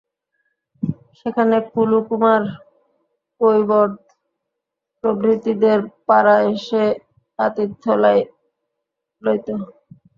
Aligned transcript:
সেখানে 1.19 1.55
কলু 1.71 1.99
কুমার 2.07 2.41
কৈবর্ত 3.41 3.99
প্রভৃতিদের 5.03 5.79
পাড়ায় 6.07 6.51
সে 6.65 6.83
আতিথ্য 7.39 7.83
লইত। 8.03 9.47